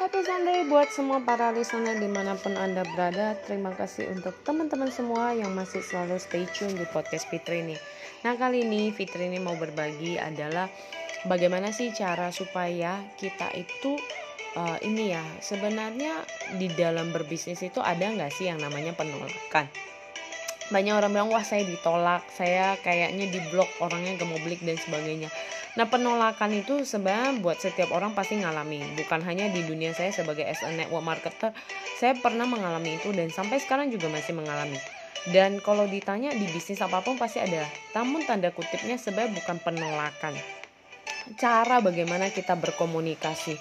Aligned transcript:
Happy 0.00 0.24
Sunday 0.24 0.64
buat 0.64 0.88
semua 0.88 1.20
para 1.20 1.52
listener 1.52 2.00
di 2.00 2.08
mana 2.08 2.32
pun 2.32 2.56
Anda 2.56 2.88
berada. 2.96 3.36
Terima 3.44 3.68
kasih 3.76 4.08
untuk 4.08 4.32
teman-teman 4.48 4.88
semua 4.88 5.36
yang 5.36 5.52
masih 5.52 5.84
selalu 5.84 6.16
stay 6.16 6.48
tune 6.56 6.72
di 6.72 6.88
podcast 6.88 7.28
Fitri 7.28 7.60
ini. 7.60 7.76
Nah 8.24 8.32
kali 8.32 8.64
ini 8.64 8.96
Fitri 8.96 9.28
ini 9.28 9.36
mau 9.36 9.52
berbagi 9.60 10.16
adalah 10.16 10.72
bagaimana 11.28 11.68
sih 11.68 11.92
cara 11.92 12.32
supaya 12.32 12.96
kita 13.20 13.52
itu 13.52 14.00
uh, 14.56 14.80
ini 14.80 15.12
ya 15.12 15.20
sebenarnya 15.44 16.24
di 16.56 16.72
dalam 16.72 17.12
berbisnis 17.12 17.60
itu 17.60 17.84
ada 17.84 18.00
nggak 18.00 18.32
sih 18.32 18.48
yang 18.48 18.56
namanya 18.56 18.96
penolakan? 18.96 19.68
Banyak 20.72 20.96
orang 20.96 21.12
bilang 21.12 21.28
wah 21.28 21.44
saya 21.44 21.68
ditolak, 21.68 22.24
saya 22.32 22.72
kayaknya 22.80 23.28
di 23.28 23.40
blok 23.52 23.68
orangnya 23.84 24.16
gak 24.16 24.32
mau 24.32 24.40
dan 24.40 24.80
sebagainya 24.80 25.28
Nah 25.78 25.86
penolakan 25.86 26.50
itu 26.54 26.82
sebenarnya 26.82 27.38
buat 27.38 27.58
setiap 27.62 27.94
orang 27.94 28.14
pasti 28.14 28.38
ngalami. 28.38 28.82
Bukan 28.98 29.22
hanya 29.22 29.46
di 29.50 29.62
dunia 29.62 29.94
saya 29.94 30.10
sebagai 30.10 30.42
as 30.42 30.62
a 30.66 30.70
network 30.74 31.06
marketer 31.06 31.54
Saya 31.98 32.16
pernah 32.18 32.48
mengalami 32.48 32.98
itu 32.98 33.14
dan 33.14 33.30
sampai 33.30 33.62
sekarang 33.62 33.92
juga 33.94 34.10
masih 34.10 34.34
mengalami. 34.34 34.78
Dan 35.30 35.60
kalau 35.60 35.84
ditanya 35.84 36.32
di 36.32 36.48
bisnis 36.48 36.80
apa 36.80 37.04
pun 37.04 37.20
pasti 37.20 37.44
ada. 37.44 37.68
Namun 37.92 38.24
tanda 38.24 38.50
kutipnya 38.50 38.96
sebenarnya 38.96 39.36
bukan 39.36 39.56
penolakan 39.60 40.59
Cara 41.38 41.78
bagaimana 41.78 42.32
kita 42.34 42.58
berkomunikasi 42.58 43.54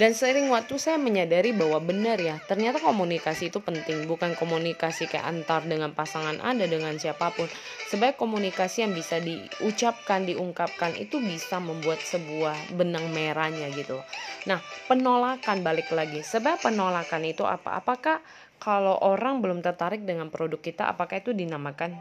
dan 0.00 0.16
sering 0.16 0.48
waktu 0.48 0.80
saya 0.80 0.96
menyadari 0.96 1.52
bahwa 1.52 1.76
benar 1.76 2.16
ya, 2.16 2.40
ternyata 2.48 2.80
komunikasi 2.80 3.52
itu 3.52 3.60
penting, 3.60 4.08
bukan 4.08 4.32
komunikasi 4.32 5.04
kayak 5.04 5.28
antar 5.28 5.60
dengan 5.68 5.92
pasangan 5.92 6.40
Anda 6.40 6.64
dengan 6.64 6.96
siapa 6.96 7.28
pun. 7.36 7.44
Sebagai 7.84 8.16
komunikasi 8.16 8.88
yang 8.88 8.96
bisa 8.96 9.20
diucapkan, 9.20 10.24
diungkapkan 10.24 10.96
itu 10.96 11.20
bisa 11.20 11.60
membuat 11.60 12.00
sebuah 12.00 12.72
benang 12.80 13.12
merahnya 13.12 13.68
gitu. 13.76 14.00
Nah, 14.48 14.64
penolakan 14.88 15.60
balik 15.60 15.92
lagi. 15.92 16.24
Sebab 16.24 16.64
penolakan 16.64 17.28
itu 17.28 17.44
apa? 17.44 17.76
Apakah 17.76 18.24
kalau 18.56 18.96
orang 19.04 19.44
belum 19.44 19.60
tertarik 19.60 20.08
dengan 20.08 20.32
produk 20.32 20.64
kita, 20.64 20.88
apakah 20.88 21.20
itu 21.20 21.36
dinamakan 21.36 21.92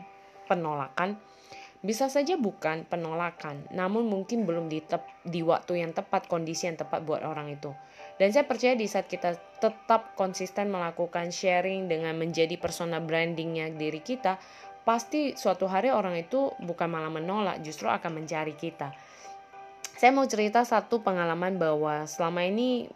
penolakan? 0.47 1.19
Bisa 1.80 2.11
saja 2.11 2.35
bukan 2.35 2.83
penolakan, 2.83 3.63
namun 3.72 4.03
mungkin 4.03 4.44
belum 4.44 4.67
di, 4.67 4.83
tep, 4.83 5.08
di 5.23 5.39
waktu 5.39 5.80
yang 5.80 5.95
tepat, 5.95 6.27
kondisi 6.27 6.67
yang 6.67 6.75
tepat 6.75 7.08
buat 7.08 7.23
orang 7.23 7.55
itu. 7.55 7.72
Dan 8.19 8.35
saya 8.35 8.44
percaya 8.44 8.75
di 8.75 8.83
saat 8.83 9.08
kita 9.08 9.39
tetap 9.63 10.11
konsisten 10.19 10.67
melakukan 10.67 11.31
sharing 11.31 11.88
dengan 11.88 12.19
menjadi 12.19 12.59
persona 12.59 13.00
brandingnya 13.00 13.72
diri 13.72 14.03
kita, 14.03 14.35
pasti 14.83 15.39
suatu 15.39 15.72
hari 15.72 15.88
orang 15.88 16.19
itu 16.19 16.52
bukan 16.59 16.91
malah 16.91 17.07
menolak, 17.07 17.63
justru 17.63 17.88
akan 17.88 18.11
mencari 18.11 18.59
kita. 18.59 18.91
Saya 19.95 20.11
mau 20.11 20.27
cerita 20.27 20.67
satu 20.67 21.00
pengalaman 21.00 21.55
bahwa 21.55 22.03
selama 22.11 22.44
ini 22.44 22.91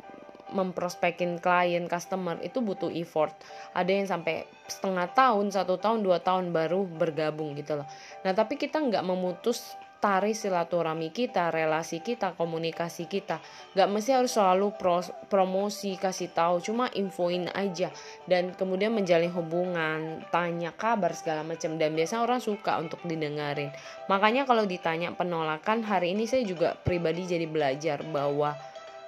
memprospekin 0.53 1.41
klien 1.41 1.89
customer 1.89 2.37
itu 2.45 2.61
butuh 2.61 2.93
effort 2.93 3.33
ada 3.73 3.89
yang 3.89 4.05
sampai 4.05 4.45
setengah 4.69 5.09
tahun 5.11 5.51
satu 5.51 5.81
tahun 5.81 6.05
dua 6.05 6.21
tahun 6.21 6.53
baru 6.53 6.85
bergabung 6.87 7.57
gitu 7.57 7.81
loh 7.81 7.87
nah 8.21 8.31
tapi 8.31 8.55
kita 8.55 8.79
nggak 8.79 9.03
memutus 9.03 9.75
tari 10.03 10.35
silaturahmi 10.35 11.15
kita, 11.15 11.47
relasi 11.47 12.03
kita, 12.03 12.35
komunikasi 12.35 13.07
kita. 13.07 13.39
Gak 13.71 13.87
mesti 13.87 14.11
harus 14.11 14.35
selalu 14.35 14.75
pro, 14.75 14.99
promosi, 15.31 15.95
kasih 15.95 16.35
tahu, 16.35 16.59
cuma 16.59 16.91
infoin 16.91 17.47
aja 17.55 17.87
dan 18.27 18.51
kemudian 18.51 18.91
menjalin 18.91 19.31
hubungan, 19.31 20.19
tanya 20.27 20.75
kabar 20.75 21.15
segala 21.15 21.47
macam 21.47 21.79
dan 21.79 21.95
biasanya 21.95 22.19
orang 22.19 22.43
suka 22.43 22.83
untuk 22.83 22.99
didengarin. 23.07 23.71
Makanya 24.11 24.43
kalau 24.43 24.67
ditanya 24.67 25.15
penolakan 25.15 25.87
hari 25.87 26.11
ini 26.11 26.27
saya 26.27 26.43
juga 26.43 26.75
pribadi 26.75 27.23
jadi 27.23 27.47
belajar 27.47 28.03
bahwa 28.03 28.59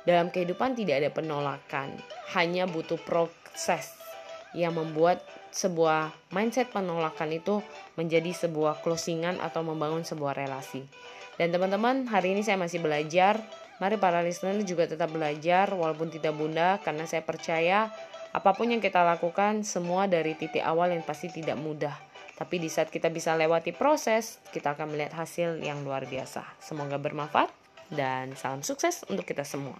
dalam 0.05 0.29
kehidupan 0.29 0.77
tidak 0.77 1.01
ada 1.01 1.09
penolakan, 1.09 1.97
hanya 2.37 2.69
butuh 2.69 3.01
proses 3.01 3.89
yang 4.53 4.77
membuat 4.77 5.25
sebuah 5.49 6.13
mindset 6.29 6.69
penolakan 6.69 7.33
itu 7.33 7.59
menjadi 7.97 8.31
sebuah 8.31 8.85
closingan 8.85 9.41
atau 9.41 9.65
membangun 9.65 10.05
sebuah 10.05 10.37
relasi. 10.37 10.85
Dan 11.35 11.51
teman-teman, 11.51 12.07
hari 12.07 12.37
ini 12.37 12.45
saya 12.45 12.55
masih 12.55 12.79
belajar. 12.79 13.41
Mari 13.81 13.99
para 13.99 14.23
listener 14.23 14.55
juga 14.63 14.87
tetap 14.87 15.11
belajar 15.11 15.67
walaupun 15.75 16.07
tidak 16.07 16.31
bunda 16.31 16.79
karena 16.79 17.03
saya 17.03 17.27
percaya 17.27 17.91
apa 18.31 18.51
pun 18.55 18.71
yang 18.71 18.79
kita 18.79 19.03
lakukan 19.03 19.67
semua 19.67 20.07
dari 20.07 20.31
titik 20.39 20.63
awal 20.63 20.95
yang 20.95 21.03
pasti 21.03 21.27
tidak 21.27 21.59
mudah. 21.59 21.91
Tapi 22.35 22.59
di 22.59 22.71
saat 22.71 22.87
kita 22.87 23.11
bisa 23.11 23.35
lewati 23.35 23.75
proses, 23.75 24.43
kita 24.51 24.75
akan 24.75 24.95
melihat 24.95 25.19
hasil 25.19 25.59
yang 25.59 25.83
luar 25.83 26.07
biasa. 26.07 26.43
Semoga 26.59 26.99
bermanfaat 26.99 27.64
dan 27.91 28.33
salam 28.37 28.61
sukses 28.65 29.05
untuk 29.09 29.25
kita 29.25 29.45
semua. 29.45 29.77